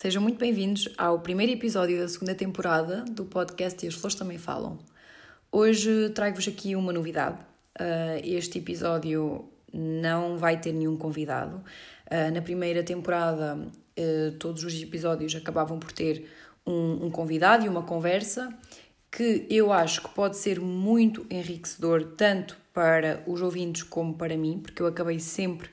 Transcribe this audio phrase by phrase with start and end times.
[0.00, 4.38] Sejam muito bem-vindos ao primeiro episódio da segunda temporada do podcast E as Flores Também
[4.38, 4.78] Falam.
[5.50, 7.36] Hoje trago-vos aqui uma novidade.
[7.76, 11.56] Uh, este episódio não vai ter nenhum convidado.
[12.06, 16.30] Uh, na primeira temporada, uh, todos os episódios acabavam por ter
[16.64, 18.56] um convidado e uma conversa
[19.10, 24.60] que eu acho que pode ser muito enriquecedor tanto para os ouvintes como para mim,
[24.62, 25.68] porque eu acabei sempre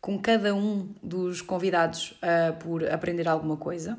[0.00, 3.98] com cada um dos convidados uh, por aprender alguma coisa.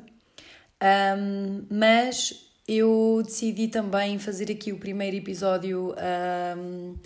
[0.82, 5.94] Um, mas eu decidi também fazer aqui o primeiro episódio
[6.56, 6.96] um,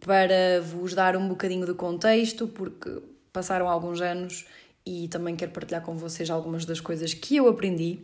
[0.00, 4.46] para vos dar um bocadinho de contexto, porque passaram alguns anos
[4.86, 7.98] e também quero partilhar com vocês algumas das coisas que eu aprendi.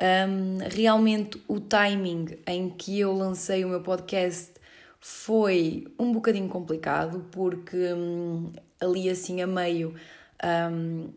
[0.00, 4.51] Um, realmente, o timing em que eu lancei o meu podcast
[5.04, 9.96] foi um bocadinho complicado, porque um, ali assim a meio
[10.70, 11.10] um,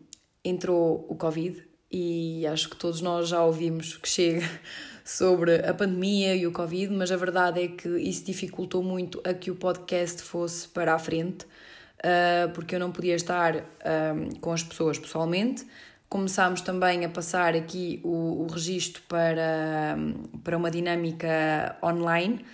[0.44, 4.44] entrou o Covid e acho que todos nós já ouvimos que chega
[5.04, 9.32] sobre a pandemia e o Covid, mas a verdade é que isso dificultou muito a
[9.32, 14.50] que o podcast fosse para a frente, uh, porque eu não podia estar um, com
[14.50, 15.64] as pessoas pessoalmente.
[16.08, 19.96] Começámos também a passar aqui o, o registro para,
[20.42, 22.44] para uma dinâmica online,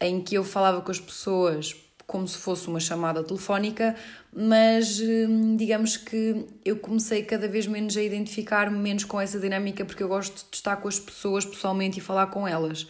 [0.00, 1.74] em que eu falava com as pessoas
[2.08, 3.94] como se fosse uma chamada telefónica,
[4.32, 9.84] mas hum, digamos que eu comecei cada vez menos a identificar-me menos com essa dinâmica
[9.84, 12.86] porque eu gosto de estar com as pessoas pessoalmente e falar com elas.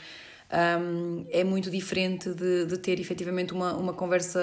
[0.51, 4.41] Um, é muito diferente de, de ter efetivamente uma, uma conversa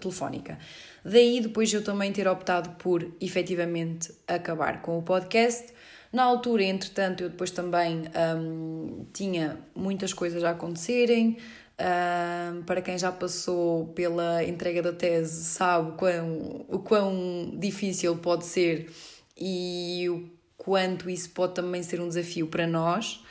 [0.00, 0.56] telefónica.
[1.04, 5.74] Daí depois eu também ter optado por efetivamente acabar com o podcast.
[6.12, 8.04] Na altura, entretanto, eu depois também
[8.38, 11.36] um, tinha muitas coisas a acontecerem,
[12.64, 18.90] Para quem já passou pela entrega da tese sabe quão, o quão difícil pode ser
[19.36, 23.22] e o quanto isso pode também ser um desafio para nós,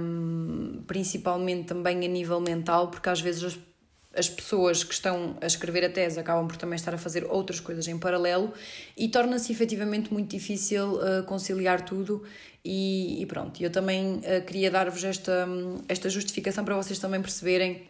[0.00, 3.58] um, principalmente também a nível mental, porque às vezes
[4.14, 7.24] as, as pessoas que estão a escrever a tese acabam por também estar a fazer
[7.24, 8.52] outras coisas em paralelo
[8.96, 12.22] e torna-se efetivamente muito difícil uh, conciliar tudo
[12.64, 15.46] e, e pronto, eu também uh, queria dar-vos esta,
[15.88, 17.88] esta justificação para vocês também perceberem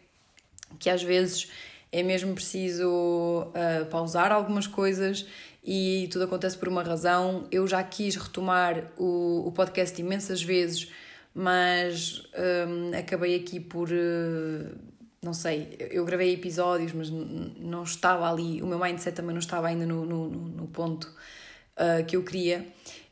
[0.78, 1.50] que às vezes
[1.92, 5.26] é mesmo preciso uh, pausar algumas coisas
[5.64, 7.47] e tudo acontece por uma razão.
[7.50, 10.91] Eu já quis retomar o, o podcast imensas vezes,
[11.34, 12.22] mas
[12.69, 13.88] um, acabei aqui por.
[15.22, 19.69] Não sei, eu gravei episódios, mas não estava ali, o meu mindset também não estava
[19.69, 21.14] ainda no, no, no ponto
[21.76, 22.66] uh, que eu queria.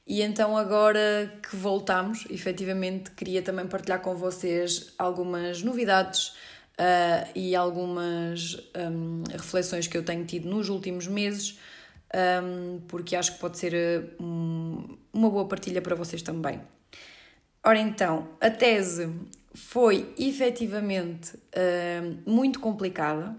[0.07, 6.29] E então, agora que voltamos, efetivamente, queria também partilhar com vocês algumas novidades
[6.79, 11.59] uh, e algumas um, reflexões que eu tenho tido nos últimos meses,
[12.43, 16.59] um, porque acho que pode ser um, uma boa partilha para vocês também.
[17.63, 19.13] Ora então, a tese
[19.55, 23.37] foi efetivamente uh, muito complicada.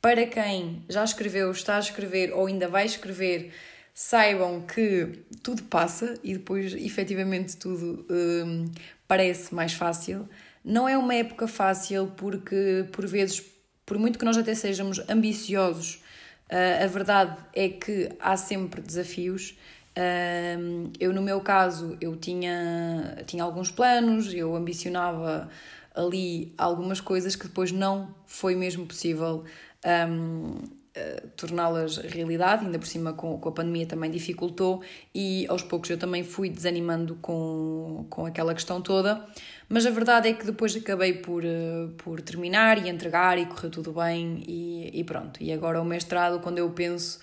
[0.00, 3.52] Para quem já escreveu, está a escrever ou ainda vai escrever,
[3.92, 8.70] saibam que tudo passa e depois efetivamente tudo hum,
[9.06, 10.26] parece mais fácil.
[10.64, 13.42] Não é uma época fácil porque, por vezes,
[13.84, 16.02] por muito que nós até sejamos ambiciosos,
[16.50, 19.58] uh, a verdade é que há sempre desafios.
[20.00, 25.50] Uh, eu, no meu caso, eu tinha, tinha alguns planos, eu ambicionava
[25.94, 29.44] ali algumas coisas que depois não foi mesmo possível
[29.84, 30.54] um,
[30.92, 34.82] eh, torná-las realidade, ainda por cima com, com a pandemia também dificultou
[35.14, 39.24] e aos poucos eu também fui desanimando com, com aquela questão toda,
[39.68, 43.70] mas a verdade é que depois acabei por, uh, por terminar e entregar e correu
[43.70, 45.40] tudo bem e, e pronto.
[45.40, 47.20] E agora o mestrado, quando eu penso,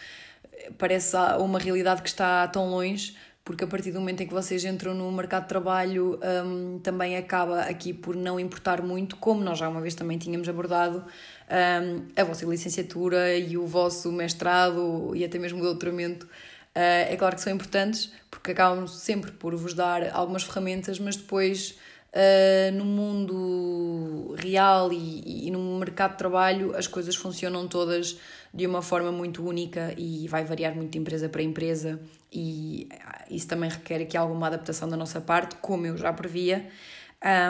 [0.78, 3.16] parece uma realidade que está tão longe,
[3.48, 7.16] porque a partir do momento em que vocês entram no mercado de trabalho um, também
[7.16, 11.06] acaba aqui por não importar muito, como nós já uma vez também tínhamos abordado,
[11.50, 16.26] um, a vossa licenciatura e o vosso mestrado e até mesmo o doutoramento.
[16.26, 21.16] Uh, é claro que são importantes porque acabam sempre por vos dar algumas ferramentas, mas
[21.16, 21.78] depois
[22.18, 28.18] uh, no mundo real e, e no mercado de trabalho as coisas funcionam todas
[28.54, 32.00] de uma forma muito única e vai variar muito de empresa para empresa
[32.34, 32.90] e
[33.30, 36.68] isso também requer aqui alguma adaptação da nossa parte, como eu já previa.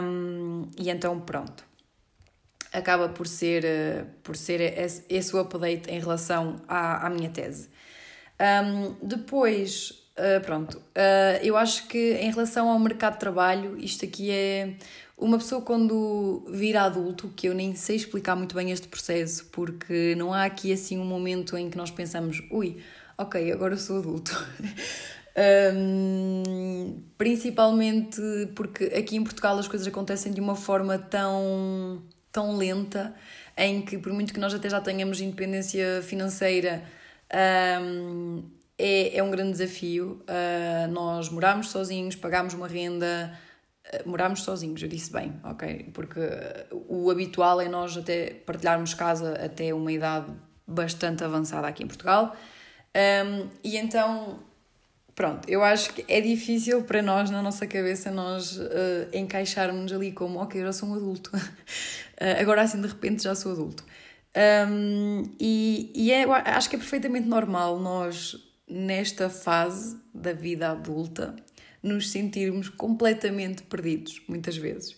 [0.03, 1.67] Um, e então pronto
[2.71, 4.61] acaba por ser, eh, por ser
[5.09, 7.69] esse o update em relação à, à minha tese.
[8.39, 14.05] Um, depois, uh, pronto, uh, eu acho que em relação ao mercado de trabalho, isto
[14.05, 14.73] aqui é
[15.17, 20.15] uma pessoa quando vira adulto, que eu nem sei explicar muito bem este processo, porque
[20.15, 22.77] não há aqui assim um momento em que nós pensamos, ui,
[23.17, 24.31] ok, agora eu sou adulto.
[25.39, 28.19] Um, principalmente
[28.55, 33.13] porque aqui em Portugal as coisas acontecem de uma forma tão, tão lenta,
[33.55, 36.83] em que, por muito que nós até já tenhamos independência financeira,
[37.79, 38.43] um,
[38.77, 40.21] é, é um grande desafio.
[40.24, 43.38] Uh, nós moramos sozinhos, pagamos uma renda,
[43.94, 45.89] uh, moramos sozinhos, eu disse bem, ok?
[45.94, 46.19] Porque
[46.71, 50.31] o habitual é nós até partilharmos casa até uma idade
[50.68, 52.35] bastante avançada aqui em Portugal.
[52.95, 54.39] Um, e então,
[55.15, 60.12] pronto, eu acho que é difícil para nós, na nossa cabeça, nós uh, encaixarmos ali
[60.12, 61.31] como, ok, já sou um adulto.
[61.35, 61.39] uh,
[62.41, 63.83] agora assim, de repente, já sou adulto.
[64.69, 68.35] Um, e e é, acho que é perfeitamente normal nós,
[68.67, 71.35] nesta fase da vida adulta,
[71.81, 74.97] nos sentirmos completamente perdidos, muitas vezes.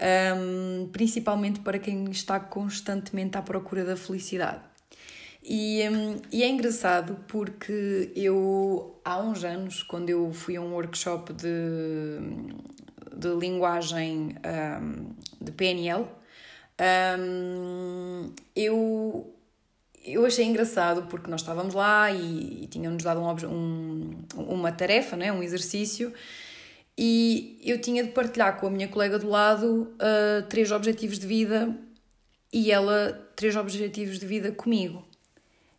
[0.00, 4.62] Um, principalmente para quem está constantemente à procura da felicidade.
[5.44, 10.72] E, um, e é engraçado porque eu, há uns anos, quando eu fui a um
[10.72, 11.46] workshop de,
[13.16, 14.36] de linguagem
[14.80, 16.06] um, de PNL,
[18.56, 19.34] eu,
[20.04, 25.16] eu achei engraçado porque nós estávamos lá e, e tinham-nos dado um, um, uma tarefa,
[25.16, 26.12] né, um exercício,
[26.96, 31.26] e eu tinha de partilhar com a minha colega do lado uh, três objetivos de
[31.26, 31.74] vida
[32.52, 35.02] e ela três objetivos de vida comigo.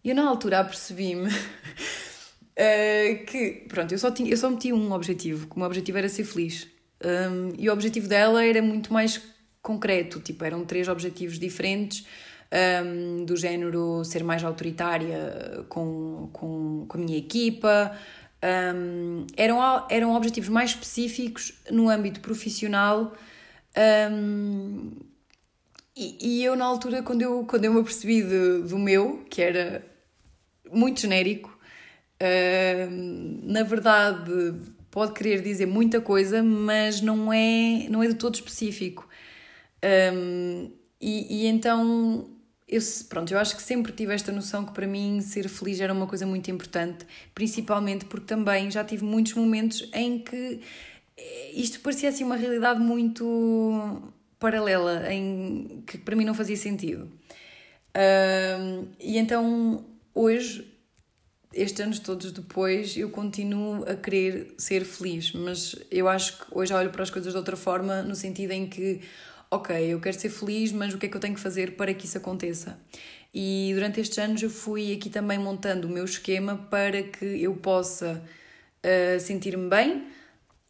[0.03, 1.33] E eu na altura apercebi-me uh,
[3.27, 6.09] que, pronto, eu só, tinha, eu só meti um objetivo, que o meu objetivo era
[6.09, 6.67] ser feliz.
[7.03, 9.21] Um, e o objetivo dela era muito mais
[9.61, 12.05] concreto, tipo, eram três objetivos diferentes,
[12.53, 17.97] um, do género ser mais autoritária com, com, com a minha equipa.
[18.75, 23.13] Um, eram, eram objetivos mais específicos no âmbito profissional.
[24.11, 24.91] Um,
[25.95, 29.41] e, e eu, na altura, quando eu, quando eu me apercebi de, do meu, que
[29.41, 29.83] era
[30.71, 31.51] muito genérico.
[33.41, 34.53] Na verdade,
[34.89, 39.07] pode querer dizer muita coisa, mas não é, não é de todo específico.
[40.13, 40.71] Um,
[41.01, 42.32] e, e então,
[42.75, 45.93] eu, pronto, eu acho que sempre tive esta noção que para mim ser feliz era
[45.93, 50.61] uma coisa muito importante, principalmente porque também já tive muitos momentos em que
[51.17, 54.01] eh, isto parecia assim uma realidade muito
[54.39, 57.09] paralela, em que para mim não fazia sentido.
[58.99, 60.65] E então hoje,
[61.53, 66.73] estes anos todos depois, eu continuo a querer ser feliz, mas eu acho que hoje
[66.73, 69.01] olho para as coisas de outra forma, no sentido em que,
[69.55, 71.93] ok, eu quero ser feliz, mas o que é que eu tenho que fazer para
[71.93, 72.79] que isso aconteça?
[73.33, 77.55] E durante estes anos eu fui aqui também montando o meu esquema para que eu
[77.55, 78.23] possa
[78.83, 80.07] uh, sentir-me bem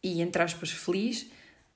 [0.02, 1.22] e, entre aspas, feliz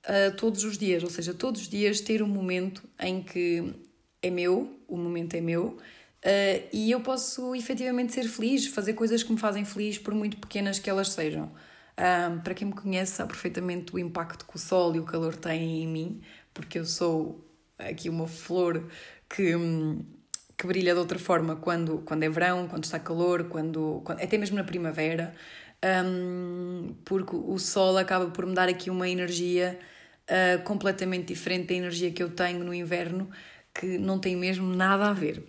[0.05, 3.73] uh, todos os dias, ou seja, todos os dias ter um momento em que
[4.21, 5.77] é meu, o momento é meu,
[6.19, 10.35] Uh, e eu posso efetivamente ser feliz, fazer coisas que me fazem feliz, por muito
[10.35, 11.49] pequenas que elas sejam.
[12.43, 15.83] Para quem me conhece, sabe perfeitamente o impacto que o sol e o calor têm
[15.83, 16.21] em mim,
[16.59, 17.43] porque eu sou
[17.77, 18.85] aqui uma flor
[19.29, 19.53] que,
[20.57, 24.37] que brilha de outra forma quando, quando é verão, quando está calor, quando, quando até
[24.37, 25.33] mesmo na primavera,
[26.05, 29.79] um, porque o sol acaba por me dar aqui uma energia
[30.29, 33.29] uh, completamente diferente da energia que eu tenho no inverno,
[33.73, 35.41] que não tem mesmo nada a ver.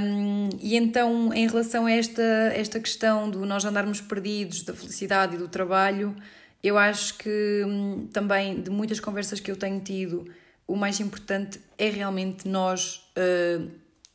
[0.00, 2.22] Um, e então, em relação a esta,
[2.54, 6.16] esta questão do nós andarmos perdidos, da felicidade e do trabalho,
[6.62, 10.24] eu acho que hum, também de muitas conversas que eu tenho tido,
[10.66, 13.70] o mais importante é realmente nós uh,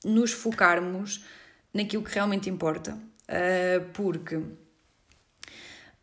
[0.05, 1.23] nos focarmos
[1.73, 2.97] naquilo que realmente importa.
[3.23, 4.41] Uh, porque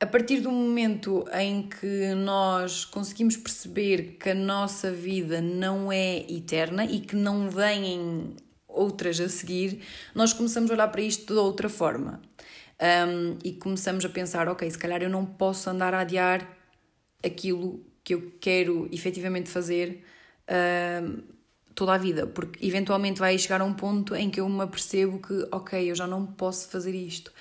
[0.01, 6.21] a partir do momento em que nós conseguimos perceber que a nossa vida não é
[6.21, 8.35] eterna e que não vêm
[8.67, 9.83] outras a seguir,
[10.15, 12.23] nós começamos a olhar para isto de outra forma.
[12.81, 16.49] Um, e começamos a pensar, ok, se calhar eu não posso andar a adiar
[17.23, 20.03] aquilo que eu quero efetivamente fazer
[21.03, 21.23] um,
[21.75, 25.19] toda a vida, porque eventualmente vai chegar a um ponto em que eu me apercebo
[25.19, 27.33] que, ok, eu já não posso fazer isto.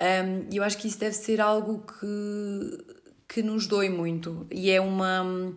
[0.00, 2.84] E um, eu acho que isso deve ser algo que,
[3.26, 5.54] que nos dói muito e é uma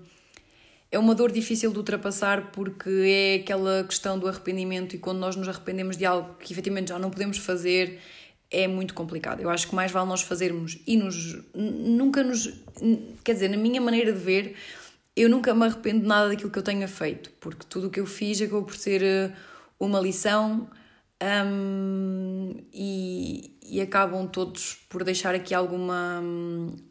[0.89, 5.35] é uma dor difícil de ultrapassar porque é aquela questão do arrependimento e quando nós
[5.35, 7.99] nos arrependemos de algo que efetivamente já não podemos fazer
[8.49, 9.41] é muito complicado.
[9.41, 12.53] Eu acho que mais vale nós fazermos e nos nunca nos
[13.23, 14.55] quer dizer, na minha maneira de ver,
[15.15, 17.99] eu nunca me arrependo de nada daquilo que eu tenha feito, porque tudo o que
[17.99, 19.33] eu fiz acabou por ser eh,
[19.79, 20.69] uma lição
[21.21, 26.21] um, e, e acabam todos por deixar aqui alguma,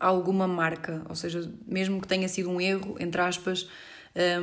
[0.01, 3.69] alguma marca, ou seja, mesmo que tenha sido um erro, entre aspas,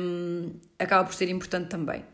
[0.00, 2.04] um, acaba por ser importante também.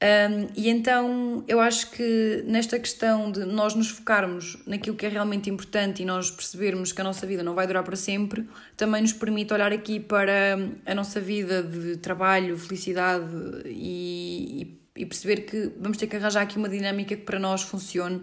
[0.00, 5.08] Um, e então eu acho que nesta questão de nós nos focarmos naquilo que é
[5.08, 9.02] realmente importante e nós percebermos que a nossa vida não vai durar para sempre, também
[9.02, 13.26] nos permite olhar aqui para a nossa vida de trabalho, felicidade
[13.66, 17.62] e, e, e perceber que vamos ter que arranjar aqui uma dinâmica que para nós
[17.62, 18.22] funcione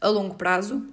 [0.00, 0.86] a longo prazo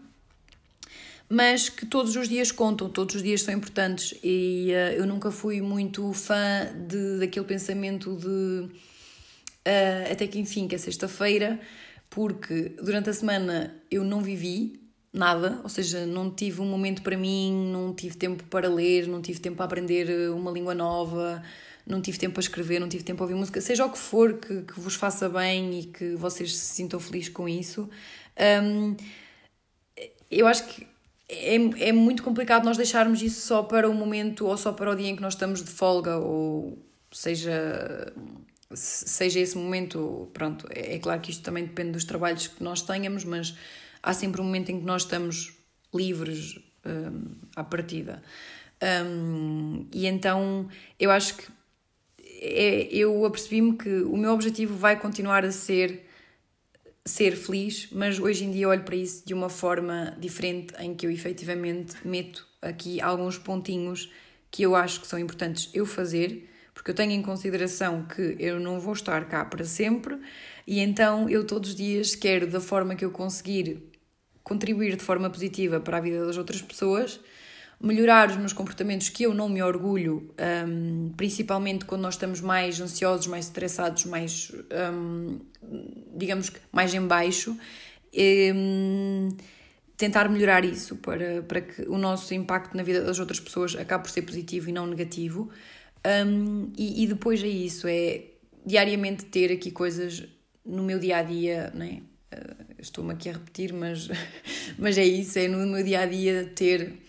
[1.30, 4.14] mas que todos os dias contam, todos os dias são importantes.
[4.24, 8.70] E uh, eu nunca fui muito fã de, daquele pensamento de
[9.68, 11.60] uh, até que enfim, que é sexta-feira,
[12.10, 14.80] porque durante a semana eu não vivi
[15.12, 19.22] nada, ou seja, não tive um momento para mim, não tive tempo para ler, não
[19.22, 21.42] tive tempo para aprender eh, uma língua nova,
[21.86, 24.34] não tive tempo para escrever, não tive tempo para ouvir música, seja o que for
[24.40, 27.90] que, que vos faça bem e que vocês se sintam felizes com isso.
[28.64, 28.96] Um,
[30.32, 30.88] eu acho que
[31.30, 31.56] é,
[31.90, 35.10] é muito complicado nós deixarmos isso só para o momento ou só para o dia
[35.10, 36.78] em que nós estamos de folga, ou
[37.12, 38.14] seja
[38.74, 42.82] seja esse momento, pronto, é, é claro que isto também depende dos trabalhos que nós
[42.82, 43.56] tenhamos, mas
[44.02, 45.54] há sempre um momento em que nós estamos
[45.94, 48.22] livres um, à partida.
[49.06, 50.68] Um, e então
[51.00, 51.46] eu acho que
[52.42, 56.10] é, eu apercebi-me que o meu objetivo vai continuar a ser
[57.06, 61.06] ser feliz, mas hoje em dia olho para isso de uma forma diferente, em que
[61.06, 64.10] eu efetivamente meto aqui alguns pontinhos
[64.50, 68.60] que eu acho que são importantes eu fazer porque eu tenho em consideração que eu
[68.60, 70.18] não vou estar cá para sempre
[70.66, 73.84] e então eu todos os dias quero, da forma que eu conseguir,
[74.44, 77.20] contribuir de forma positiva para a vida das outras pessoas,
[77.82, 80.34] melhorar os meus comportamentos que eu não me orgulho,
[80.68, 84.52] um, principalmente quando nós estamos mais ansiosos, mais estressados, mais,
[84.94, 85.40] um,
[86.16, 87.58] digamos que mais em baixo.
[88.16, 89.30] Um,
[89.98, 94.04] tentar melhorar isso para, para que o nosso impacto na vida das outras pessoas acabe
[94.04, 95.50] por ser positivo e não negativo.
[96.06, 98.24] Um, e, e, depois é isso, é
[98.66, 100.24] diariamente ter aqui coisas
[100.66, 102.02] no meu dia a dia, né?
[102.34, 104.10] Uh, Estou-me aqui a repetir, mas,
[104.78, 107.00] mas é isso, é no meu dia a dia ter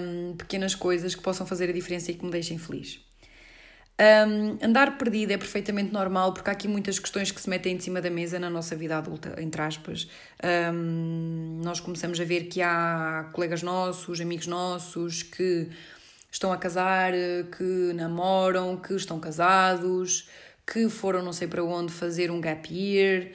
[0.00, 3.00] um, pequenas coisas que possam fazer a diferença e que me deixem feliz.
[3.98, 7.80] Um, andar perdido é perfeitamente normal porque há aqui muitas questões que se metem em
[7.80, 10.06] cima da mesa na nossa vida adulta, entre aspas.
[10.72, 15.70] Um, nós começamos a ver que há colegas nossos, amigos nossos que
[16.36, 17.12] estão a casar,
[17.56, 20.28] que namoram, que estão casados,
[20.66, 23.32] que foram não sei para onde fazer um gap year,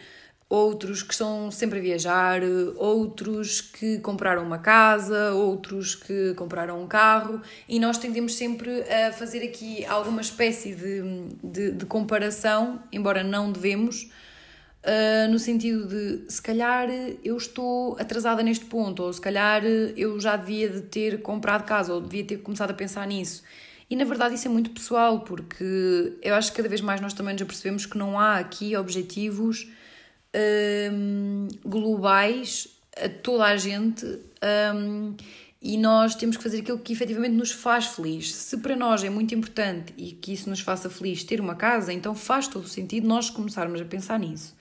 [0.48, 2.42] outros que estão sempre a viajar,
[2.78, 9.12] outros que compraram uma casa, outros que compraram um carro, e nós tendemos sempre a
[9.12, 11.02] fazer aqui alguma espécie de,
[11.44, 14.12] de, de comparação, embora não devemos
[14.84, 16.90] Uh, no sentido de se calhar
[17.24, 21.94] eu estou atrasada neste ponto, ou se calhar eu já devia de ter comprado casa,
[21.94, 23.44] ou devia ter começado a pensar nisso.
[23.92, 27.14] E na verdade isso é muito pessoal, porque eu acho que cada vez mais nós
[27.14, 29.68] também nos apercebemos que não há aqui objetivos
[30.94, 34.06] um, globais a toda a gente
[34.74, 35.16] um,
[35.62, 38.34] e nós temos que fazer aquilo que efetivamente nos faz feliz.
[38.34, 41.94] Se para nós é muito importante e que isso nos faça feliz ter uma casa,
[41.94, 44.56] então faz todo o sentido nós começarmos a pensar nisso.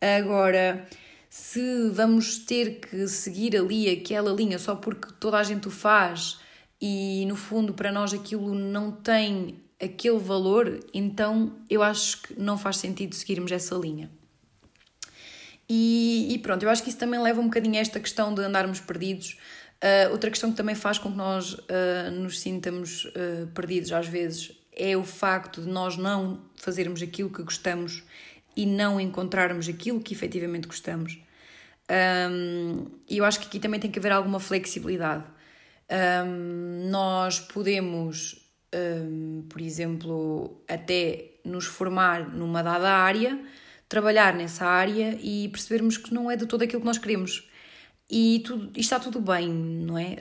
[0.00, 0.86] Agora,
[1.28, 6.38] se vamos ter que seguir ali aquela linha só porque toda a gente o faz
[6.80, 12.56] e no fundo para nós aquilo não tem aquele valor, então eu acho que não
[12.56, 14.10] faz sentido seguirmos essa linha.
[15.68, 18.42] E, e pronto, eu acho que isso também leva um bocadinho a esta questão de
[18.42, 19.36] andarmos perdidos.
[19.76, 24.08] Uh, outra questão que também faz com que nós uh, nos sintamos uh, perdidos às
[24.08, 28.02] vezes é o facto de nós não fazermos aquilo que gostamos
[28.56, 31.18] e não encontrarmos aquilo que efetivamente gostamos.
[31.90, 35.24] Um, e eu acho que aqui também tem que haver alguma flexibilidade.
[35.90, 38.36] Um, nós podemos,
[38.74, 43.38] um, por exemplo, até nos formar numa dada área,
[43.88, 47.48] trabalhar nessa área e percebermos que não é de todo aquilo que nós queremos.
[48.10, 50.16] E, tudo, e está tudo bem, não é?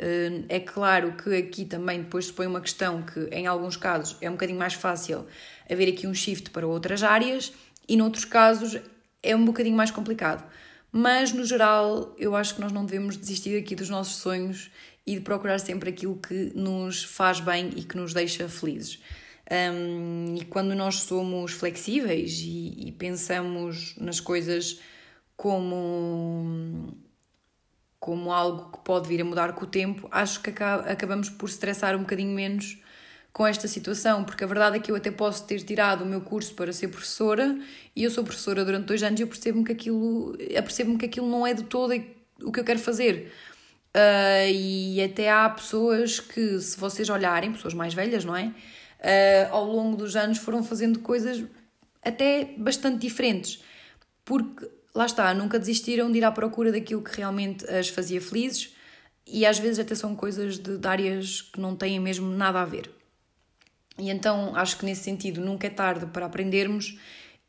[0.50, 4.30] É claro que aqui também depois se põe uma questão que, em alguns casos, é
[4.30, 5.26] um bocadinho mais fácil
[5.70, 7.54] haver aqui um shift para outras áreas
[7.88, 8.80] e noutros casos
[9.24, 10.44] é um bocadinho mais complicado.
[10.92, 14.72] Mas no geral, eu acho que nós não devemos desistir aqui dos nossos sonhos
[15.06, 19.00] e de procurar sempre aquilo que nos faz bem e que nos deixa felizes.
[19.50, 24.82] Um, e quando nós somos flexíveis e, e pensamos nas coisas
[25.38, 26.94] como,
[28.00, 31.96] como algo que pode vir a mudar com o tempo, acho que acabamos por estressar
[31.96, 32.78] um bocadinho menos
[33.38, 36.22] com esta situação, porque a verdade é que eu até posso ter tirado o meu
[36.22, 37.56] curso para ser professora
[37.96, 41.30] e eu sou professora durante dois anos e eu percebo-me que aquilo, apercebo que aquilo
[41.30, 41.94] não é de todo
[42.42, 43.32] o que eu quero fazer.
[43.96, 48.48] Uh, e até há pessoas que, se vocês olharem, pessoas mais velhas, não é?
[48.48, 51.44] Uh, ao longo dos anos foram fazendo coisas
[52.04, 53.64] até bastante diferentes,
[54.26, 58.74] porque lá está, nunca desistiram de ir à procura daquilo que realmente as fazia felizes
[59.28, 62.66] e às vezes até são coisas de, de áreas que não têm mesmo nada a
[62.66, 62.98] ver.
[63.98, 66.98] E então acho que nesse sentido nunca é tarde para aprendermos.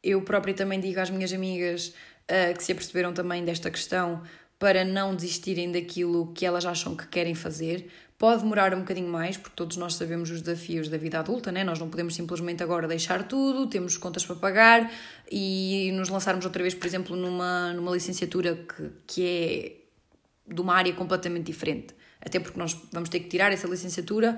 [0.03, 4.23] Eu própria também digo às minhas amigas uh, que se aperceberam também desta questão
[4.59, 7.89] para não desistirem daquilo que elas acham que querem fazer.
[8.19, 11.63] Pode demorar um bocadinho mais, porque todos nós sabemos os desafios da vida adulta, né?
[11.63, 14.91] nós não podemos simplesmente agora deixar tudo, temos contas para pagar
[15.31, 20.75] e nos lançarmos outra vez, por exemplo, numa, numa licenciatura que, que é de uma
[20.75, 21.95] área completamente diferente.
[22.21, 24.37] Até porque nós vamos ter que tirar essa licenciatura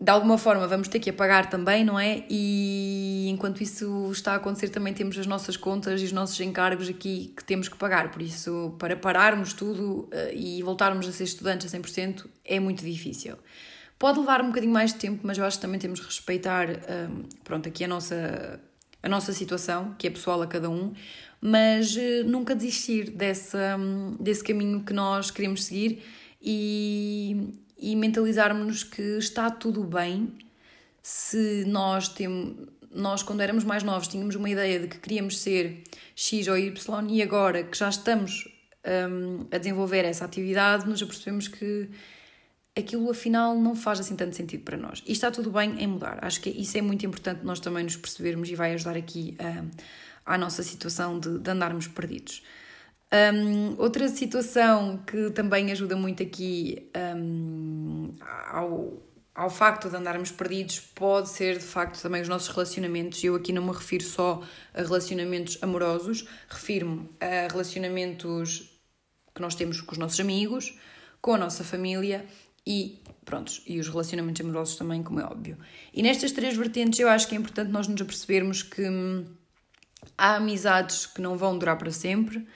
[0.00, 2.24] de alguma forma vamos ter que apagar também, não é?
[2.30, 6.88] E enquanto isso está a acontecer, também temos as nossas contas e os nossos encargos
[6.88, 8.10] aqui que temos que pagar.
[8.10, 12.82] Por isso, para pararmos tudo uh, e voltarmos a ser estudantes a 100% é muito
[12.82, 13.36] difícil.
[13.98, 16.66] Pode levar um bocadinho mais de tempo, mas eu acho que também temos que respeitar,
[16.70, 18.58] um, pronto, aqui a nossa,
[19.02, 20.94] a nossa situação, que é pessoal a cada um,
[21.42, 26.02] mas uh, nunca desistir dessa, um, desse caminho que nós queremos seguir
[26.40, 30.32] e, e mentalizarmos-nos que está tudo bem
[31.02, 35.84] se nós temos nós quando éramos mais novos tínhamos uma ideia de que queríamos ser
[36.14, 36.74] X ou Y
[37.08, 38.48] e agora que já estamos
[38.84, 41.88] um, a desenvolver essa atividade nos apercebemos que
[42.76, 45.02] aquilo afinal não faz assim tanto sentido para nós.
[45.06, 46.18] E está tudo bem em mudar.
[46.22, 50.34] Acho que isso é muito importante nós também nos percebermos e vai ajudar aqui a,
[50.34, 52.42] à nossa situação de, de andarmos perdidos
[53.12, 58.14] um, outra situação que também ajuda muito aqui um,
[58.48, 59.02] ao,
[59.34, 63.22] ao facto de andarmos perdidos pode ser de facto também os nossos relacionamentos.
[63.24, 68.78] Eu aqui não me refiro só a relacionamentos amorosos, refiro-me a relacionamentos
[69.34, 70.78] que nós temos com os nossos amigos,
[71.20, 72.24] com a nossa família
[72.64, 75.58] e prontos, e os relacionamentos amorosos também, como é óbvio.
[75.92, 79.26] E nestas três vertentes eu acho que é importante nós nos apercebermos que hum,
[80.16, 82.46] há amizades que não vão durar para sempre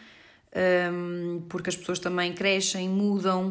[1.48, 3.48] porque as pessoas também crescem, mudam,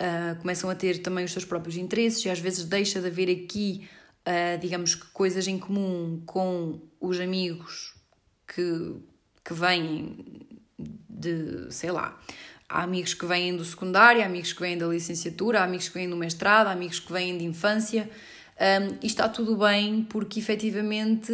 [0.00, 3.30] uh, começam a ter também os seus próprios interesses e às vezes deixa de haver
[3.30, 3.88] aqui,
[4.26, 7.94] uh, digamos que, coisas em comum com os amigos
[8.46, 8.96] que,
[9.44, 10.16] que vêm
[11.08, 12.18] de, sei lá,
[12.68, 15.94] há amigos que vêm do secundário, há amigos que vêm da licenciatura, há amigos que
[15.94, 18.08] vêm do mestrado, há amigos que vêm de infância.
[18.58, 21.30] Um, e está tudo bem porque efetivamente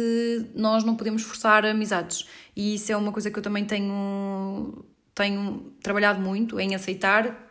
[0.53, 2.27] nós não podemos forçar amizades.
[2.53, 4.83] E isso é uma coisa que eu também tenho
[5.15, 7.43] tenho trabalhado muito em aceitar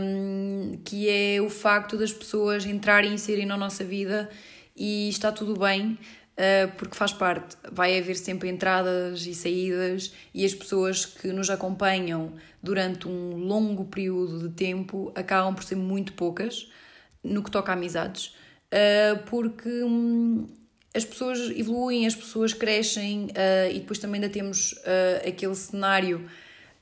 [0.00, 4.30] um, que é o facto das pessoas entrarem e inserem na nossa vida
[4.76, 5.98] e está tudo bem,
[6.36, 7.56] uh, porque faz parte.
[7.70, 13.84] Vai haver sempre entradas e saídas e as pessoas que nos acompanham durante um longo
[13.84, 16.70] período de tempo acabam por ser muito poucas
[17.22, 18.34] no que toca a amizades,
[18.72, 19.68] uh, porque.
[19.82, 20.48] Um,
[20.94, 24.74] as pessoas evoluem, as pessoas crescem uh, e depois também ainda temos
[25.26, 26.28] aquele cenário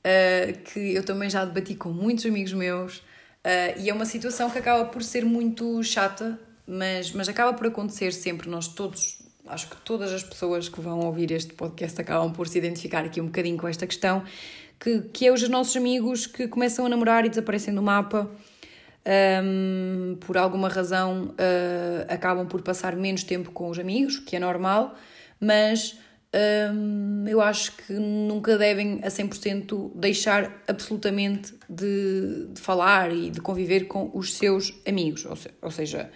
[0.01, 4.49] uh, que eu também já debati com muitos amigos meus, uh, e é uma situação
[4.49, 8.49] que acaba por ser muito chata, mas, mas acaba por acontecer sempre.
[8.49, 12.57] Nós todos, acho que todas as pessoas que vão ouvir este podcast acabam por se
[12.57, 14.23] identificar aqui um bocadinho com esta questão,
[14.79, 18.29] que, que é os nossos amigos que começam a namorar e desaparecem do mapa.
[19.03, 24.39] Um, por alguma razão uh, acabam por passar menos tempo com os amigos, que é
[24.39, 24.95] normal,
[25.39, 25.97] mas
[26.73, 33.41] hum, eu acho que nunca devem a 100% deixar absolutamente de, de, falar e de
[33.41, 36.09] conviver com os seus amigos, ou, se, ou seja,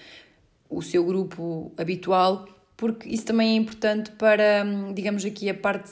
[0.69, 2.47] o seu grupo habitual,
[2.78, 5.91] porque isso também é importante para, hum, digamos aqui, a parte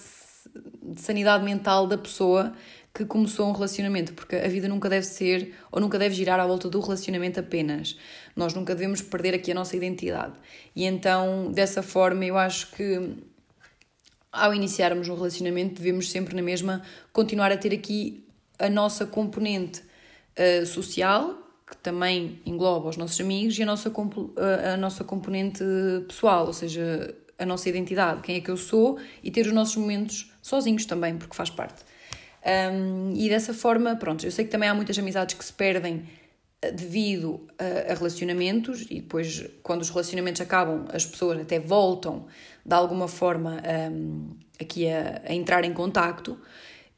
[0.82, 2.54] de sanidade mental da pessoa
[2.94, 6.46] que começou um relacionamento, porque a vida nunca deve ser ou nunca deve girar à
[6.46, 7.98] volta do relacionamento apenas.
[8.36, 10.34] Nós nunca devemos perder aqui a nossa identidade.
[10.76, 13.16] E então, dessa forma, eu acho que
[14.34, 16.82] ao iniciarmos um relacionamento, devemos sempre na mesma
[17.14, 21.38] continuar a ter aqui a nossa componente uh, social,
[21.70, 23.92] que também engloba os nossos amigos, e a nossa,
[24.74, 25.64] a nossa componente
[26.08, 29.76] pessoal, ou seja, a nossa identidade, quem é que eu sou, e ter os nossos
[29.76, 31.84] momentos sozinhos também, porque faz parte.
[32.46, 36.04] Um, e dessa forma, pronto, eu sei que também há muitas amizades que se perdem
[36.04, 36.23] eh,
[36.72, 42.26] devido a, relacionamentos e depois quando os relacionamentos acabam as pessoas até voltam
[42.66, 46.38] de alguma forma um, aqui a, a, entrar em contacto.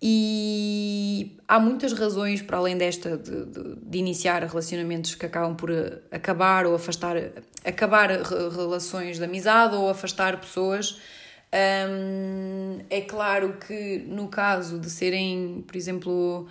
[0.01, 5.71] E há muitas razões para além desta de, de, de, iniciar relacionamentos que acabam por
[5.71, 7.15] eh, acabar ou afastar
[7.63, 10.99] acabar relações de amizade ou afastar pessoas.
[11.89, 16.47] Um, é claro que no caso de serem por exemplo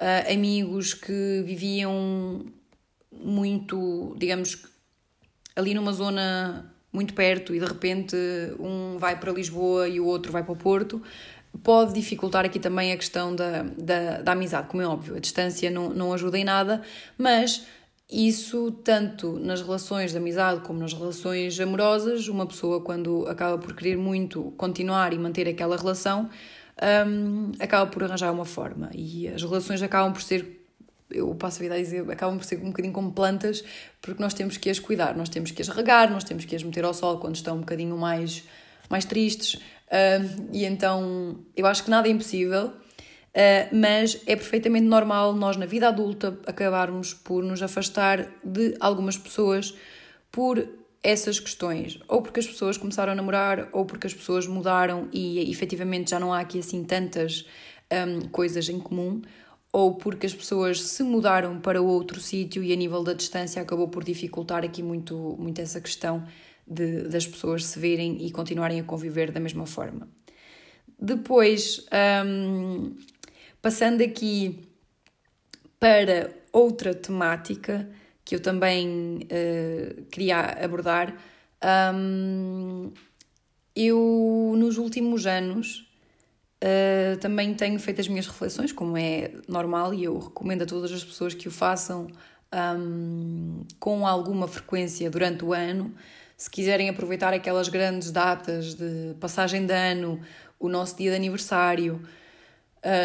[0.00, 2.44] uh, amigos que viviam
[3.12, 4.64] muito digamos
[5.54, 8.16] ali numa zona muito perto e de repente
[8.58, 11.02] um vai para Lisboa e o outro vai para o Porto,
[11.62, 15.16] pode dificultar aqui também a questão da, da, da amizade, como é óbvio.
[15.16, 16.82] A distância não, não ajuda em nada,
[17.16, 17.66] mas
[18.10, 23.74] isso, tanto nas relações de amizade como nas relações amorosas, uma pessoa, quando acaba por
[23.74, 26.28] querer muito continuar e manter aquela relação,
[27.06, 28.90] um, acaba por arranjar uma forma.
[28.94, 30.60] E as relações acabam por ser
[31.12, 33.64] eu passo a vida a dizer, acabam por ser um bocadinho como plantas,
[34.00, 36.62] porque nós temos que as cuidar, nós temos que as regar, nós temos que as
[36.62, 38.44] meter ao sol quando estão um bocadinho mais,
[38.88, 39.54] mais tristes.
[39.54, 45.56] Uh, e então eu acho que nada é impossível, uh, mas é perfeitamente normal nós,
[45.56, 49.74] na vida adulta, acabarmos por nos afastar de algumas pessoas
[50.30, 50.64] por
[51.02, 55.50] essas questões, ou porque as pessoas começaram a namorar, ou porque as pessoas mudaram e
[55.50, 57.46] efetivamente já não há aqui assim tantas
[57.90, 59.22] um, coisas em comum,
[59.72, 63.88] ou porque as pessoas se mudaram para outro sítio e a nível da distância acabou
[63.88, 66.26] por dificultar aqui muito, muito essa questão
[66.66, 70.08] de, das pessoas se verem e continuarem a conviver da mesma forma.
[70.98, 71.86] Depois,
[72.26, 72.94] um,
[73.62, 74.58] passando aqui
[75.78, 77.88] para outra temática
[78.30, 81.16] que eu também uh, queria abordar,
[81.92, 82.92] um,
[83.74, 85.88] eu nos últimos anos
[86.62, 90.92] Uh, também tenho feito as minhas reflexões, como é normal, e eu recomendo a todas
[90.92, 92.08] as pessoas que o façam
[92.78, 95.94] um, com alguma frequência durante o ano.
[96.36, 100.20] Se quiserem aproveitar aquelas grandes datas de passagem de ano,
[100.58, 102.06] o nosso dia de aniversário,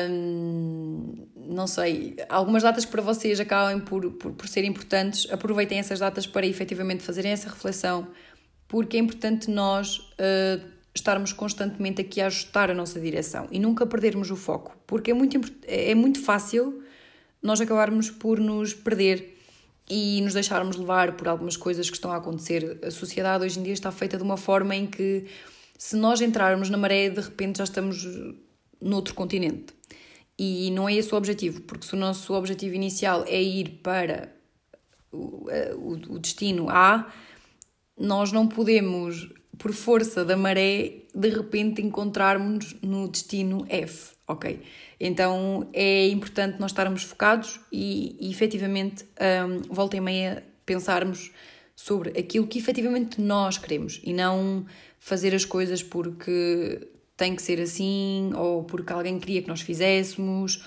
[0.09, 5.99] um, não sei, algumas datas para vocês acabem por, por, por serem importantes, aproveitem essas
[5.99, 8.07] datas para efetivamente fazerem essa reflexão,
[8.67, 9.97] porque é importante nós.
[9.97, 15.11] Uh, estarmos constantemente aqui a ajustar a nossa direção e nunca perdermos o foco, porque
[15.11, 16.81] é muito, é muito fácil
[17.43, 19.37] nós acabarmos por nos perder
[19.89, 22.79] e nos deixarmos levar por algumas coisas que estão a acontecer.
[22.83, 25.25] A sociedade hoje em dia está feita de uma forma em que,
[25.77, 28.07] se nós entrarmos na maré, de repente já estamos
[28.85, 29.73] noutro continente.
[30.37, 34.33] E não é esse o objetivo, porque se o nosso objetivo inicial é ir para
[35.11, 35.47] o,
[36.09, 37.11] o destino A,
[37.97, 44.61] nós não podemos por força da maré, de repente encontrarmos no destino F, ok?
[44.99, 49.05] Então é importante nós estarmos focados e, e efetivamente,
[49.47, 51.31] um, volta e meia, pensarmos
[51.73, 54.65] sobre aquilo que efetivamente nós queremos e não
[54.99, 60.63] fazer as coisas porque tem que ser assim ou porque alguém queria que nós fizéssemos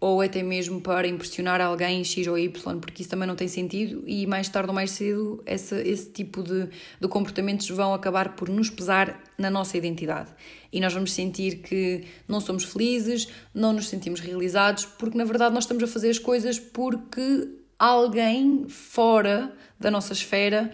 [0.00, 4.04] ou até mesmo para impressionar alguém X ou Y, porque isso também não tem sentido
[4.06, 6.68] e mais tarde ou mais cedo esse, esse tipo de,
[7.00, 10.30] de comportamentos vão acabar por nos pesar na nossa identidade.
[10.72, 15.54] E nós vamos sentir que não somos felizes, não nos sentimos realizados, porque na verdade
[15.54, 20.70] nós estamos a fazer as coisas porque alguém fora da nossa esfera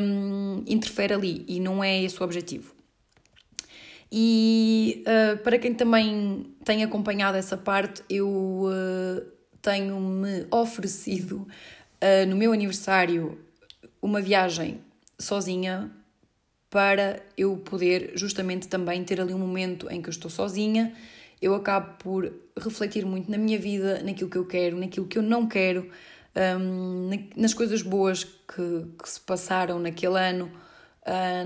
[0.00, 2.75] um, interfere ali e não é esse o objetivo.
[4.10, 9.26] E uh, para quem também tem acompanhado essa parte, eu uh,
[9.60, 11.46] tenho-me oferecido
[12.00, 13.38] uh, no meu aniversário
[14.00, 14.80] uma viagem
[15.18, 15.90] sozinha
[16.70, 20.92] para eu poder justamente também ter ali um momento em que eu estou sozinha.
[21.40, 25.22] Eu acabo por refletir muito na minha vida, naquilo que eu quero, naquilo que eu
[25.22, 25.90] não quero,
[26.58, 30.50] um, nas coisas boas que, que, se passaram naquele ano,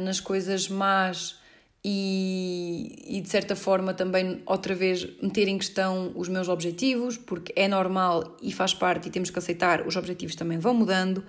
[0.00, 1.39] nas coisas más
[1.84, 7.52] e, e de certa forma também outra vez meter em questão os meus objetivos, porque
[7.56, 11.24] é normal e faz parte e temos que aceitar, os objetivos também vão mudando,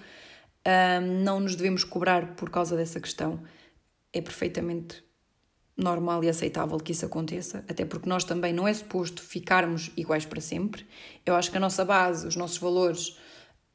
[0.68, 3.42] um, não nos devemos cobrar por causa dessa questão.
[4.14, 5.04] É perfeitamente
[5.78, 10.26] normal e aceitável que isso aconteça, até porque nós também não é suposto ficarmos iguais
[10.26, 10.86] para sempre.
[11.26, 13.10] Eu acho que a nossa base, os nossos valores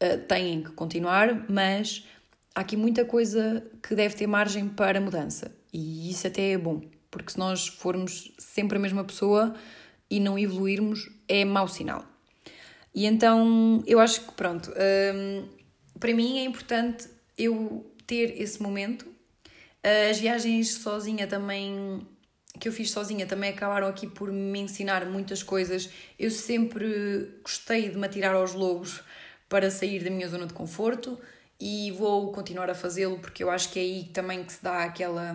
[0.02, 2.06] uh, têm que continuar, mas
[2.54, 5.50] há aqui muita coisa que deve ter margem para mudança.
[5.78, 9.54] E isso até é bom, porque se nós formos sempre a mesma pessoa
[10.08, 12.02] e não evoluirmos, é mau sinal.
[12.94, 15.46] E então eu acho que, pronto, hum,
[16.00, 19.06] para mim é importante eu ter esse momento.
[20.10, 22.00] As viagens sozinha também,
[22.58, 25.90] que eu fiz sozinha, também acabaram aqui por me ensinar muitas coisas.
[26.18, 29.02] Eu sempre gostei de me atirar aos lobos
[29.46, 31.20] para sair da minha zona de conforto
[31.58, 34.84] e vou continuar a fazê-lo porque eu acho que é aí também que se dá
[34.84, 35.34] aquela,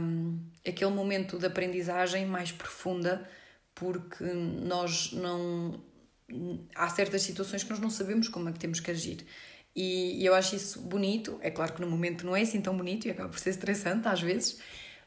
[0.68, 3.28] aquele momento de aprendizagem mais profunda,
[3.74, 5.82] porque nós não.
[6.76, 9.26] Há certas situações que nós não sabemos como é que temos que agir.
[9.76, 11.38] E eu acho isso bonito.
[11.42, 14.08] É claro que no momento não é assim tão bonito e acaba por ser estressante
[14.08, 14.60] às vezes,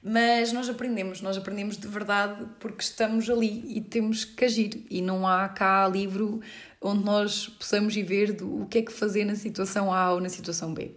[0.03, 4.87] mas nós aprendemos, nós aprendemos de verdade porque estamos ali e temos que agir.
[4.91, 6.43] E não há cá livro
[6.85, 10.21] onde nós possamos ir ver do, o que é que fazer na situação A ou
[10.21, 10.95] na situação B.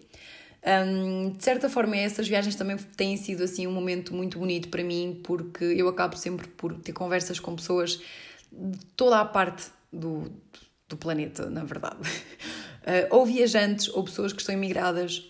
[0.66, 4.84] Um, de certa forma, essas viagens também têm sido assim um momento muito bonito para
[4.84, 8.02] mim, porque eu acabo sempre por ter conversas com pessoas
[8.52, 10.30] de toda a parte do,
[10.90, 12.02] do planeta, na verdade.
[12.02, 15.30] Uh, ou viajantes, ou pessoas que estão imigradas.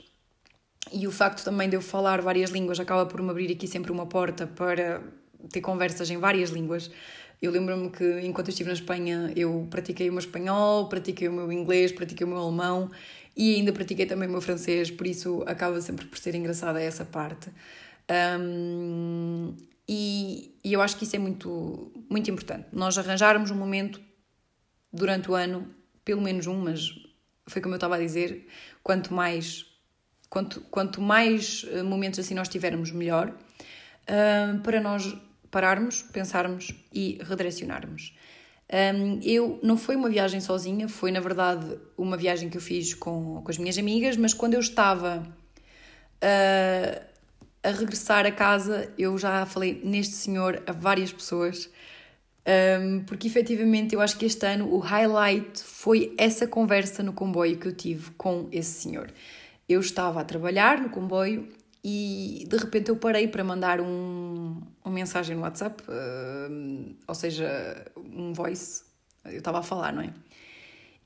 [0.92, 3.92] E o facto também de eu falar várias línguas acaba por me abrir aqui sempre
[3.92, 5.04] uma porta para
[5.52, 6.90] ter conversas em várias línguas.
[7.42, 11.52] Eu lembro-me que enquanto estive na Espanha eu pratiquei o meu espanhol, pratiquei o meu
[11.52, 12.90] inglês, pratiquei o meu alemão
[13.36, 17.06] e ainda pratiquei também o meu francês, por isso acaba sempre por ser engraçada essa
[17.06, 17.52] parte.
[18.40, 19.56] Um,
[19.88, 22.68] e, e, eu acho que isso é muito, muito importante.
[22.74, 24.02] Nós arranjarmos um momento
[24.92, 25.68] durante o ano,
[26.04, 26.90] pelo menos um, mas
[27.46, 28.48] foi como eu estava a dizer,
[28.82, 29.66] quanto mais,
[30.30, 35.16] quanto, quanto mais eh, momentos assim nós tivermos, melhor, uh, para nós
[35.58, 38.14] pararmos, pensarmos e redirecionarmos.
[38.72, 42.94] Um, eu não foi uma viagem sozinha, foi na verdade uma viagem que eu fiz
[42.94, 45.28] com, com as minhas amigas, mas quando eu estava
[46.22, 47.02] uh,
[47.64, 51.72] a regressar a casa, eu já falei neste senhor a várias pessoas,
[52.80, 57.58] um, porque efetivamente eu acho que este ano o highlight foi essa conversa no comboio
[57.58, 59.12] que eu tive com esse senhor.
[59.68, 61.48] Eu estava a trabalhar no comboio
[61.90, 67.86] e de repente eu parei para mandar um, uma mensagem no WhatsApp, uh, ou seja,
[67.96, 68.84] um voice.
[69.24, 70.14] Eu estava a falar, não é?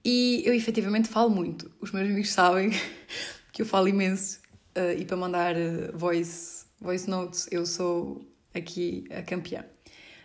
[0.03, 1.71] E eu efetivamente falo muito.
[1.79, 2.71] Os meus amigos sabem
[3.53, 4.39] que eu falo imenso
[4.75, 9.63] uh, e para mandar uh, voice, voice notes eu sou aqui a campeã.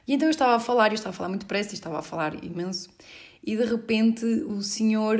[0.08, 2.42] E então eu estava a falar, eu estava a falar muito depressa, estava a falar
[2.42, 2.88] imenso,
[3.46, 5.18] e de repente o senhor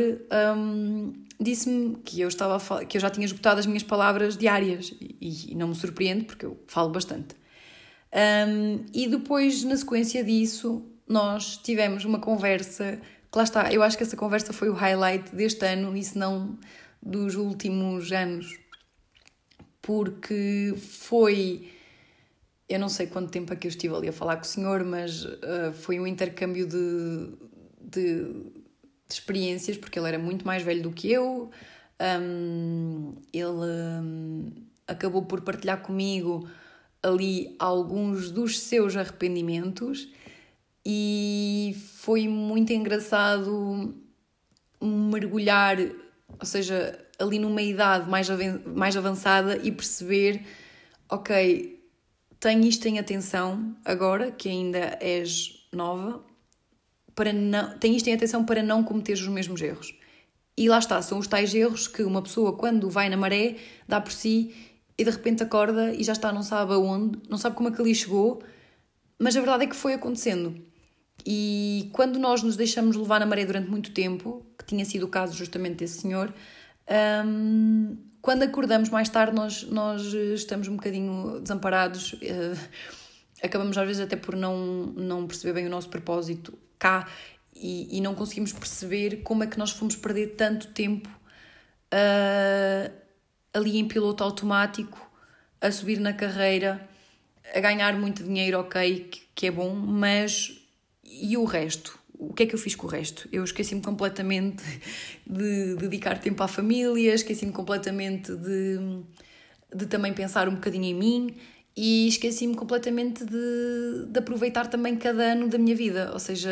[0.59, 5.53] um, disse-me que eu estava que eu já tinha esgotado as minhas palavras diárias e,
[5.53, 7.37] e não me surpreende porque eu falo bastante.
[8.13, 12.99] Um, e depois, na sequência disso, nós tivemos uma conversa
[13.31, 16.19] que lá está, eu acho que essa conversa foi o highlight deste ano e se
[16.19, 16.59] não
[17.03, 18.59] dos últimos anos,
[19.81, 21.71] porque foi.
[22.69, 24.83] Eu não sei quanto tempo é que eu estive ali a falar com o senhor,
[24.83, 27.37] mas uh, foi um intercâmbio de,
[27.87, 28.27] de
[29.09, 31.51] de experiências, porque ele era muito mais velho do que eu.
[32.21, 34.53] Um, ele um,
[34.87, 36.49] acabou por partilhar comigo
[37.03, 40.13] ali alguns dos seus arrependimentos
[40.85, 43.95] e foi muito engraçado
[44.81, 48.29] mergulhar, ou seja, ali numa idade mais,
[48.67, 50.45] mais avançada e perceber,
[51.09, 51.83] ok,
[52.39, 56.23] tenho isto em atenção agora, que ainda és nova,
[57.17, 59.95] para não, em atenção para não cometer os mesmos erros.
[60.57, 63.57] E lá está, são os tais erros que uma pessoa, quando vai na maré,
[63.89, 64.55] dá por si
[64.97, 67.81] e de repente acorda e já está, não sabe aonde, não sabe como é que
[67.81, 68.43] ali chegou,
[69.19, 70.55] mas a verdade é que foi acontecendo.
[71.27, 75.09] E quando nós nos deixamos levar na maré durante muito tempo, que tinha sido o
[75.09, 76.33] caso justamente desse senhor,
[77.27, 82.59] hum, quando acordamos mais tarde, nós, nós estamos um bocadinho desamparados, uh,
[83.43, 87.09] acabamos às vezes até por não, não perceber bem o nosso propósito cá
[87.55, 91.09] e, e não conseguimos perceber como é que nós fomos perder tanto tempo
[91.93, 92.93] uh,
[93.53, 95.11] ali em piloto automático,
[95.61, 96.87] a subir na carreira,
[97.55, 100.61] a ganhar muito dinheiro, ok, que, que é bom, mas
[101.05, 101.99] e o resto?
[102.19, 103.29] O que é que eu fiz com o resto?
[103.33, 104.63] Eu esqueci-me completamente
[105.27, 108.79] de dedicar tempo à família, esqueci-me completamente de,
[109.75, 111.37] de também pensar um bocadinho em mim
[111.77, 116.11] e esqueci-me completamente de, de aproveitar também cada ano da minha vida.
[116.13, 116.51] Ou seja,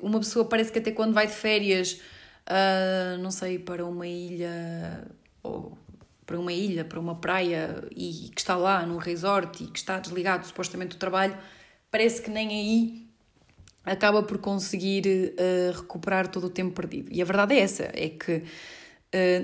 [0.00, 2.00] uma pessoa parece que até quando vai de férias,
[2.48, 5.06] uh, não sei, para uma ilha
[5.42, 5.76] ou
[6.24, 9.98] para uma ilha, para uma praia e que está lá no resort e que está
[10.00, 11.36] desligado supostamente do trabalho,
[11.90, 13.06] parece que nem aí
[13.84, 17.10] acaba por conseguir uh, recuperar todo o tempo perdido.
[17.12, 18.42] E a verdade é essa, é que uh,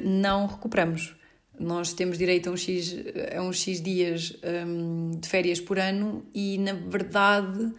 [0.04, 1.14] não recuperamos.
[1.58, 2.96] Nós temos direito a uns X,
[3.36, 4.36] a uns X dias
[4.66, 7.72] um, de férias por ano e, na verdade,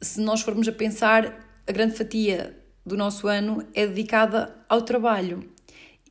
[0.00, 5.48] se nós formos a pensar, a grande fatia do nosso ano é dedicada ao trabalho.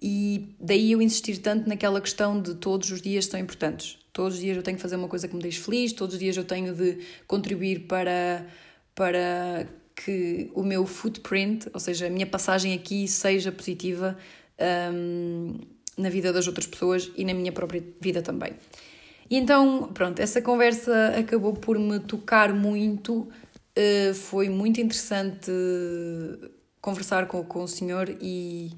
[0.02, 3.98] E daí eu insistir tanto naquela questão de todos os dias são importantes.
[4.12, 6.20] Todos os dias eu tenho que fazer uma coisa que me deixe feliz, todos os
[6.20, 8.46] dias eu tenho de contribuir para,
[8.94, 14.18] para que o meu footprint, ou seja, a minha passagem aqui, seja positiva.
[14.94, 15.58] Um,
[15.98, 18.54] na vida das outras pessoas e na minha própria vida também.
[19.30, 23.30] E então, pronto, essa conversa acabou por me tocar muito,
[23.78, 25.52] uh, foi muito interessante
[26.82, 28.72] conversar com, com o senhor e,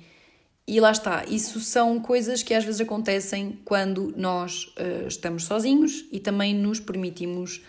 [0.67, 1.25] e lá está.
[1.25, 6.79] Isso são coisas que às vezes acontecem quando nós uh, estamos sozinhos e também nos
[6.79, 7.61] permitimos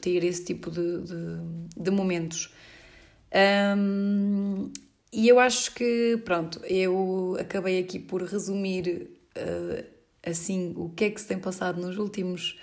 [0.00, 1.14] ter esse tipo de, de,
[1.76, 2.52] de momentos.
[3.76, 4.72] Um,
[5.12, 9.84] e eu acho que, pronto, eu acabei aqui por resumir uh,
[10.24, 12.58] assim o que é que se tem passado nos últimos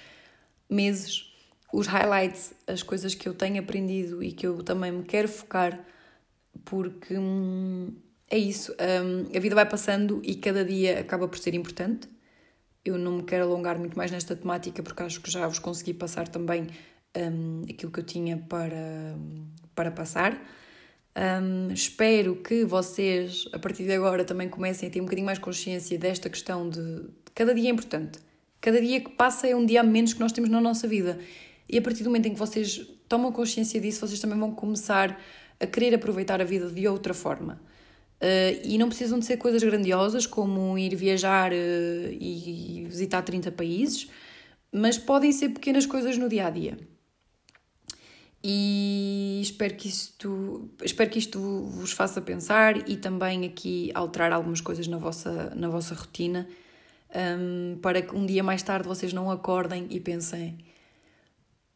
[0.69, 1.33] meses,
[1.73, 5.85] os highlights, as coisas que eu tenho aprendido e que eu também me quero focar,
[6.63, 7.93] porque hum,
[8.29, 12.09] é isso, um, a vida vai passando e cada dia acaba por ser importante.
[12.83, 15.93] Eu não me quero alongar muito mais nesta temática porque acho que já vos consegui
[15.93, 16.67] passar também
[17.15, 19.17] um, aquilo que eu tinha para,
[19.75, 20.41] para passar.
[21.17, 25.39] Um, espero que vocês, a partir de agora, também comecem a ter um bocadinho mais
[25.39, 28.19] consciência desta questão de, cada dia é importante.
[28.61, 31.17] Cada dia que passa é um dia a menos que nós temos na nossa vida.
[31.67, 35.19] E a partir do momento em que vocês tomam consciência disso, vocês também vão começar
[35.59, 37.59] a querer aproveitar a vida de outra forma.
[38.21, 43.51] Uh, e não precisam de ser coisas grandiosas como ir viajar uh, e visitar 30
[43.51, 44.07] países,
[44.71, 46.77] mas podem ser pequenas coisas no dia a dia.
[48.43, 54.61] E espero que isto, espero que isto vos faça pensar e também aqui alterar algumas
[54.61, 56.47] coisas na vossa, na vossa rotina,
[57.39, 60.57] um, para que um dia mais tarde vocês não acordem e pensem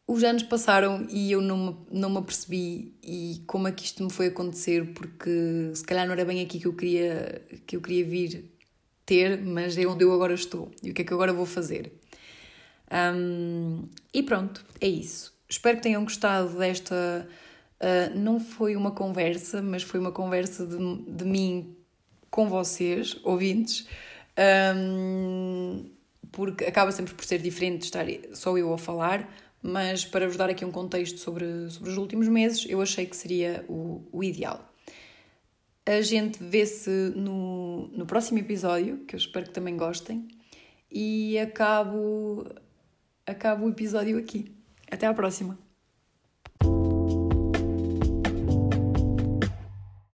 [0.06, 4.02] os anos passaram e eu não me, não me apercebi e como é que isto
[4.02, 7.80] me foi acontecer, porque se calhar não era bem aqui que eu queria, que eu
[7.80, 8.52] queria vir
[9.06, 11.46] ter, mas é onde eu agora estou e o que é que eu agora vou
[11.46, 11.92] fazer.
[12.92, 15.31] Um, e pronto, é isso.
[15.52, 17.28] Espero que tenham gostado desta.
[17.78, 21.76] Uh, não foi uma conversa, mas foi uma conversa de, de mim
[22.30, 23.86] com vocês, ouvintes,
[24.76, 25.84] um,
[26.30, 29.28] porque acaba sempre por ser diferente estar só eu a falar
[29.62, 33.16] mas para vos dar aqui um contexto sobre, sobre os últimos meses, eu achei que
[33.16, 34.68] seria o, o ideal.
[35.86, 40.26] A gente vê-se no, no próximo episódio, que eu espero que também gostem,
[40.90, 42.44] e acabo,
[43.24, 44.52] acabo o episódio aqui.
[44.92, 45.61] Até à próxima!